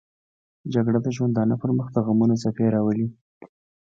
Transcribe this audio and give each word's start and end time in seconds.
جګړه 0.73 0.99
د 1.03 1.07
ژوندانه 1.17 1.55
پر 1.61 1.69
مخ 1.77 1.87
دغمونو 1.95 2.35
څپې 2.41 2.65
راولي 2.75 3.07